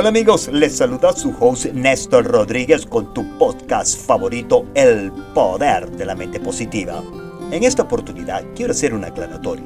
[0.00, 6.06] Hola amigos, les saluda su host Néstor Rodríguez con tu podcast favorito El Poder de
[6.06, 7.02] la Mente Positiva.
[7.50, 9.64] En esta oportunidad quiero hacer un aclaratorio.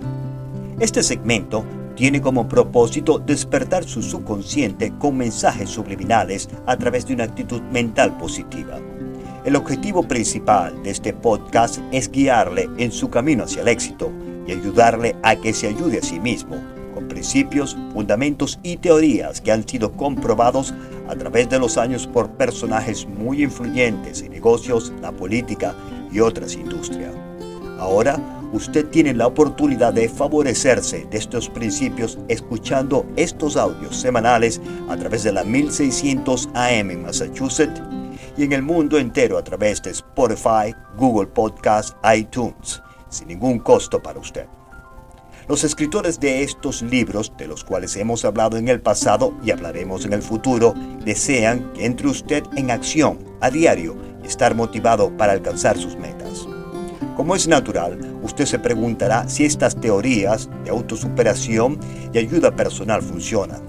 [0.80, 1.66] Este segmento
[1.96, 8.16] tiene como propósito despertar su subconsciente con mensajes subliminales a través de una actitud mental
[8.16, 8.78] positiva.
[9.44, 14.10] El objetivo principal de este podcast es guiarle en su camino hacia el éxito
[14.46, 16.71] y ayudarle a que se ayude a sí mismo
[17.12, 20.72] principios, fundamentos y teorías que han sido comprobados
[21.08, 25.74] a través de los años por personajes muy influyentes en negocios, la política
[26.10, 27.12] y otras industrias.
[27.78, 28.18] Ahora,
[28.54, 35.22] usted tiene la oportunidad de favorecerse de estos principios escuchando estos audios semanales a través
[35.22, 37.82] de la 1600 AM en Massachusetts
[38.38, 44.02] y en el mundo entero a través de Spotify, Google Podcast, iTunes, sin ningún costo
[44.02, 44.46] para usted.
[45.48, 50.04] Los escritores de estos libros, de los cuales hemos hablado en el pasado y hablaremos
[50.04, 50.72] en el futuro,
[51.04, 56.46] desean que entre usted en acción a diario y estar motivado para alcanzar sus metas.
[57.16, 61.78] Como es natural, usted se preguntará si estas teorías de autosuperación
[62.12, 63.60] y ayuda personal funcionan.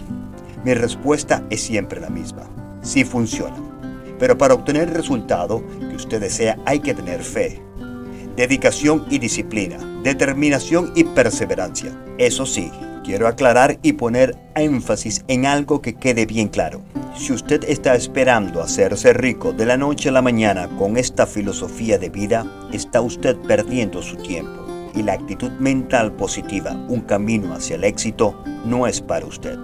[0.64, 2.44] Mi respuesta es siempre la misma.
[2.82, 3.74] Sí funcionan.
[4.20, 7.62] Pero para obtener el resultado que usted desea hay que tener fe,
[8.36, 11.92] dedicación y disciplina, determinación y perseverancia.
[12.18, 12.72] Eso sí,
[13.04, 16.82] quiero aclarar y poner énfasis en algo que quede bien claro.
[17.16, 22.00] Si usted está esperando hacerse rico de la noche a la mañana con esta filosofía
[22.00, 24.64] de vida, está usted perdiendo su tiempo.
[24.96, 29.58] Y la actitud mental positiva, un camino hacia el éxito, no es para usted.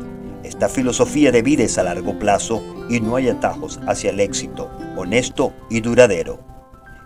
[0.44, 4.70] Esta filosofía de vida es a largo plazo y no hay atajos hacia el éxito,
[4.95, 6.50] honesto y duradero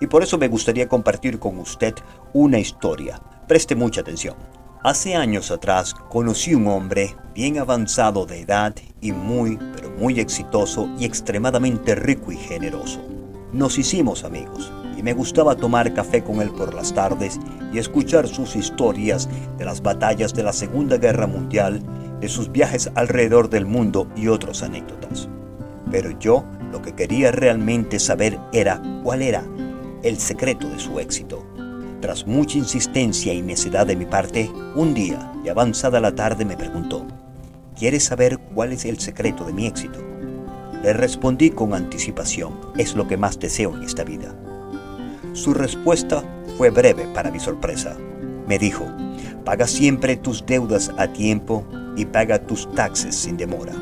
[0.04, 1.94] y por eso me gustaría compartir con usted
[2.34, 3.22] una historia.
[3.48, 4.36] Preste mucha atención.
[4.84, 10.90] Hace años atrás conocí un hombre bien avanzado de edad y muy, pero muy exitoso
[11.00, 13.00] y extremadamente rico y generoso.
[13.54, 17.40] Nos hicimos amigos y me gustaba tomar café con él por las tardes
[17.72, 21.82] y escuchar sus historias de las batallas de la Segunda Guerra Mundial,
[22.20, 25.30] de sus viajes alrededor del mundo y otras anécdotas.
[25.92, 26.44] Pero yo
[26.74, 29.46] lo que quería realmente saber era cuál era
[30.04, 31.46] el secreto de su éxito.
[32.02, 36.58] Tras mucha insistencia y necedad de mi parte, un día, y avanzada la tarde, me
[36.58, 37.08] preguntó,
[37.78, 40.00] ¿quieres saber cuál es el secreto de mi éxito?
[40.84, 44.36] Le respondí con anticipación, es lo que más deseo en esta vida.
[45.32, 46.24] Su respuesta
[46.58, 47.96] fue breve para mi sorpresa.
[48.48, 48.86] Me dijo,
[49.46, 51.66] paga siempre tus deudas a tiempo
[51.96, 53.74] y paga tus taxes sin demora.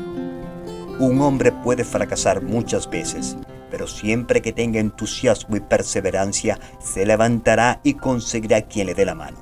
[1.00, 3.36] Un hombre puede fracasar muchas veces,
[3.72, 9.14] pero siempre que tenga entusiasmo y perseverancia, se levantará y conseguirá quien le dé la
[9.14, 9.38] mano.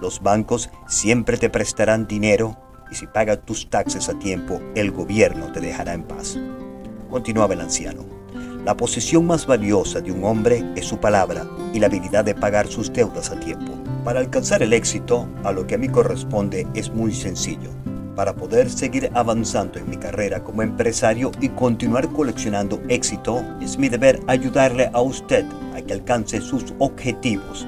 [0.00, 2.56] Los bancos siempre te prestarán dinero
[2.90, 6.38] y si pagas tus taxes a tiempo, el gobierno te dejará en paz.
[7.10, 8.06] Continuaba el anciano.
[8.64, 12.66] La posesión más valiosa de un hombre es su palabra y la habilidad de pagar
[12.66, 13.74] sus deudas a tiempo.
[14.04, 17.68] Para alcanzar el éxito, a lo que a mí corresponde es muy sencillo
[18.14, 23.88] para poder seguir avanzando en mi carrera como empresario y continuar coleccionando éxito, es mi
[23.88, 25.44] deber ayudarle a usted
[25.74, 27.66] a que alcance sus objetivos,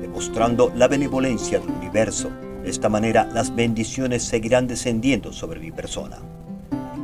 [0.00, 2.30] demostrando la benevolencia del universo.
[2.62, 6.18] De esta manera las bendiciones seguirán descendiendo sobre mi persona.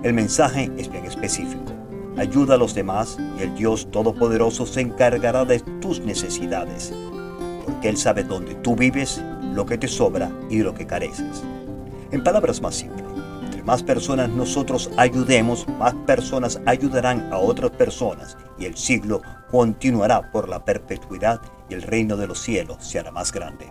[0.02, 1.72] El mensaje es bien específico.
[2.16, 6.92] Ayuda a los demás y el Dios Todopoderoso se encargará de tus necesidades,
[7.64, 9.22] porque Él sabe dónde tú vives,
[9.54, 11.42] lo que te sobra y lo que careces.
[12.10, 13.04] En palabras más simples,
[13.44, 19.20] entre más personas nosotros ayudemos, más personas ayudarán a otras personas y el siglo
[19.50, 23.70] continuará por la perpetuidad y el reino de los cielos se hará más grande.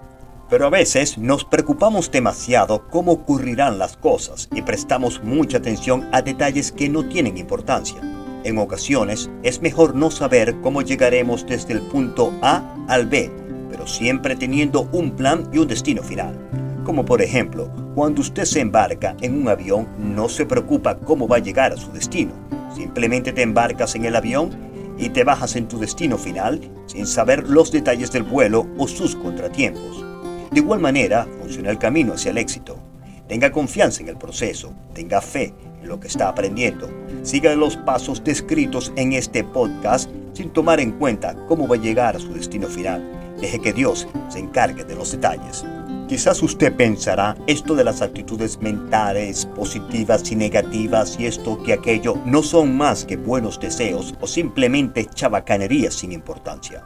[0.49, 6.21] Pero a veces nos preocupamos demasiado cómo ocurrirán las cosas y prestamos mucha atención a
[6.21, 7.99] detalles que no tienen importancia.
[8.43, 13.31] En ocasiones es mejor no saber cómo llegaremos desde el punto A al B,
[13.69, 16.66] pero siempre teniendo un plan y un destino final.
[16.87, 21.35] Como por ejemplo, cuando usted se embarca en un avión, no se preocupa cómo va
[21.35, 22.31] a llegar a su destino.
[22.73, 24.51] Simplemente te embarcas en el avión
[24.97, 29.17] y te bajas en tu destino final sin saber los detalles del vuelo o sus
[29.17, 30.05] contratiempos.
[30.49, 32.79] De igual manera, funciona el camino hacia el éxito.
[33.27, 36.89] Tenga confianza en el proceso, tenga fe en lo que está aprendiendo.
[37.21, 42.15] Siga los pasos descritos en este podcast sin tomar en cuenta cómo va a llegar
[42.15, 43.35] a su destino final.
[43.41, 45.65] Deje que Dios se encargue de los detalles.
[46.07, 52.15] Quizás usted pensará, esto de las actitudes mentales positivas y negativas y esto que aquello
[52.25, 56.85] no son más que buenos deseos o simplemente chabacanerías sin importancia.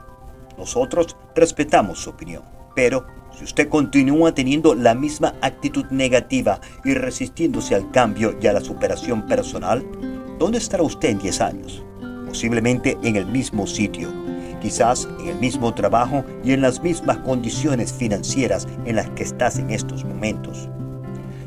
[0.58, 3.06] Nosotros respetamos su opinión, Pero
[3.38, 8.62] si usted continúa teniendo la misma actitud negativa y resistiéndose al cambio y a la
[8.62, 9.86] superación personal,
[10.40, 11.84] ¿dónde estará usted en 10 años?
[12.26, 14.10] Posiblemente en el mismo sitio,
[14.62, 19.58] quizás en el mismo trabajo y en las mismas condiciones financieras en las que estás
[19.58, 20.70] en estos momentos.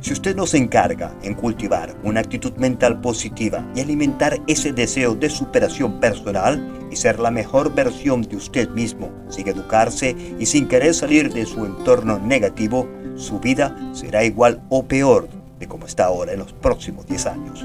[0.05, 5.14] Si usted no se encarga en cultivar una actitud mental positiva y alimentar ese deseo
[5.14, 10.69] de superación personal y ser la mejor versión de usted mismo, sin educarse y sin
[10.69, 12.87] querer salir de su entorno negativo,
[13.17, 15.26] su vida será igual o peor
[15.58, 17.64] de como está ahora en los próximos 10 años.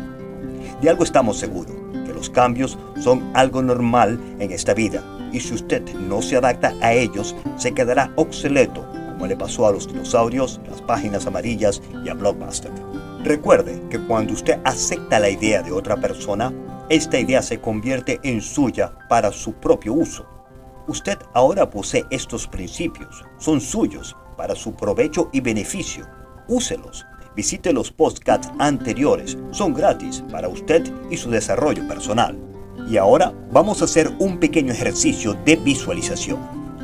[0.81, 1.75] De algo estamos seguros,
[2.14, 6.94] los cambios son algo normal en esta vida y si usted no se adapta a
[6.94, 8.86] ellos, se quedará obsoleto
[9.20, 12.72] como le pasó a los dinosaurios, las páginas amarillas y a Blockbuster.
[13.22, 16.54] Recuerde que cuando usted acepta la idea de otra persona,
[16.88, 20.26] esta idea se convierte en suya para su propio uso.
[20.88, 26.08] Usted ahora posee estos principios, son suyos para su provecho y beneficio.
[26.48, 27.06] Úselos.
[27.36, 32.38] Visite los podcasts anteriores, son gratis para usted y su desarrollo personal.
[32.90, 36.40] Y ahora vamos a hacer un pequeño ejercicio de visualización.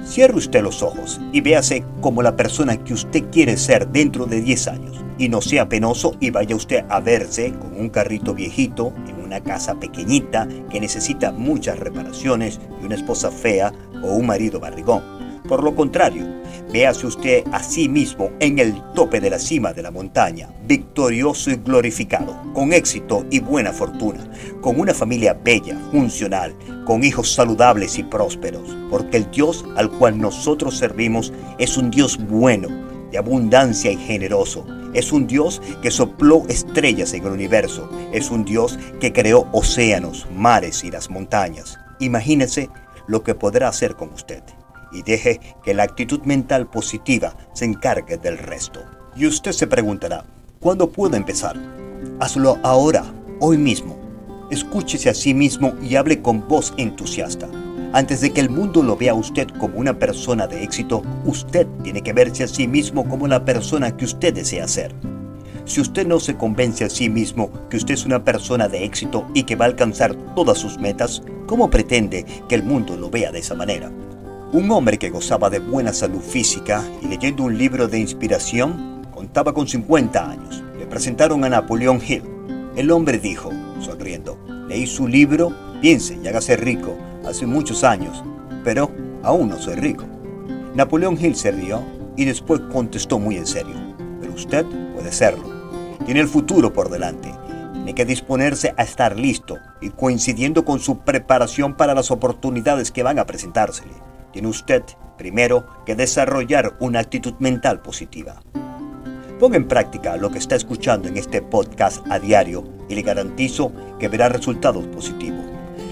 [0.06, 4.42] Cierre usted los ojos y véase como la persona que usted quiere ser dentro de
[4.42, 5.04] 10 años.
[5.18, 9.42] Y no sea penoso y vaya usted a verse con un carrito viejito en una
[9.42, 15.15] casa pequeñita que necesita muchas reparaciones y una esposa fea o un marido barrigón.
[15.48, 16.26] Por lo contrario,
[16.74, 21.52] véase usted a sí mismo en el tope de la cima de la montaña, victorioso
[21.52, 24.28] y glorificado, con éxito y buena fortuna,
[24.60, 26.56] con una familia bella, funcional,
[26.86, 32.18] con hijos saludables y prósperos, porque el Dios al cual nosotros servimos es un Dios
[32.18, 32.68] bueno,
[33.12, 34.66] de abundancia y generoso.
[34.96, 37.90] Es un Dios que sopló estrellas en el universo.
[38.14, 41.78] Es un Dios que creó océanos, mares y las montañas.
[42.00, 42.70] Imagínese
[43.08, 44.42] lo que podrá hacer con usted
[44.92, 48.82] y deje que la actitud mental positiva se encargue del resto.
[49.16, 50.26] Y usted se preguntará,
[50.60, 51.56] ¿cuándo puedo empezar?
[52.20, 53.06] Hazlo ahora,
[53.40, 53.98] hoy mismo.
[54.52, 57.48] Escúchese a sí mismo y hable con voz entusiasta.
[57.94, 61.66] Antes de que el mundo lo vea a usted como una persona de éxito, usted
[61.82, 64.94] tiene que verse a sí mismo como la persona que usted desea ser.
[65.66, 69.26] Si usted no se convence a sí mismo que usted es una persona de éxito
[69.34, 73.32] y que va a alcanzar todas sus metas, ¿cómo pretende que el mundo lo vea
[73.32, 73.90] de esa manera?
[74.54, 79.54] Un hombre que gozaba de buena salud física y leyendo un libro de inspiración, contaba
[79.54, 80.64] con 50 años.
[80.78, 82.24] Le presentaron a Napoleón Hill.
[82.76, 83.50] El hombre dijo,
[83.82, 84.38] sonriendo,
[84.68, 85.52] leí su libro,
[85.82, 86.96] piense y hágase rico,
[87.26, 88.24] hace muchos años,
[88.64, 88.92] pero
[89.24, 90.06] aún no soy rico.
[90.76, 91.82] Napoleón Hill se rió
[92.16, 93.76] y después contestó muy en serio,
[94.22, 95.50] pero usted puede serlo.
[96.06, 97.34] Tiene el futuro por delante.
[97.74, 103.04] Tiene que disponerse a estar listo y coincidiendo con su preparación para las oportunidades que
[103.04, 104.84] van a presentársele tiene usted
[105.18, 108.42] primero que desarrollar una actitud mental positiva.
[109.40, 113.72] Ponga en práctica lo que está escuchando en este podcast a diario y le garantizo
[113.98, 115.46] que verá resultados positivos.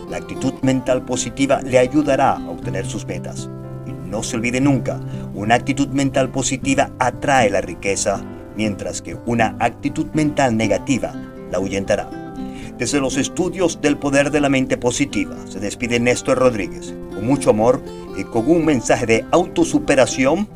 [0.09, 3.49] La actitud mental positiva le ayudará a obtener sus metas.
[3.87, 4.99] Y no se olvide nunca,
[5.33, 8.21] una actitud mental positiva atrae la riqueza,
[8.57, 11.13] mientras que una actitud mental negativa
[11.49, 12.09] la ahuyentará.
[12.77, 16.93] Desde los estudios del poder de la mente positiva, se despide Néstor Rodríguez.
[17.13, 17.81] Con mucho amor,
[18.31, 20.47] con un mensaje de autosuperación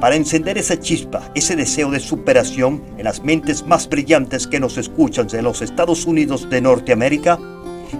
[0.00, 4.76] para encender esa chispa, ese deseo de superación en las mentes más brillantes que nos
[4.76, 7.38] escuchan en los Estados Unidos de Norteamérica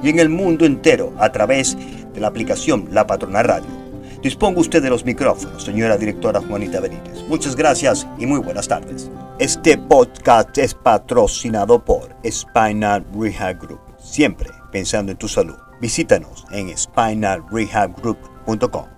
[0.03, 1.77] y en el mundo entero a través
[2.13, 3.87] de la aplicación La Patrona Radio.
[4.23, 7.23] Disponga usted de los micrófonos, señora directora Juanita Benítez.
[7.29, 9.11] Muchas gracias y muy buenas tardes.
[9.39, 13.81] Este podcast es patrocinado por Spinal Rehab Group.
[13.99, 15.55] Siempre pensando en tu salud.
[15.81, 18.96] Visítanos en spinalrehabgroup.com.